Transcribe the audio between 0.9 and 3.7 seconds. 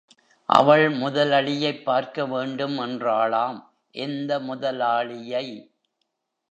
முதலளியைப் பார்க்க வேண்டும் என்றாளாம்,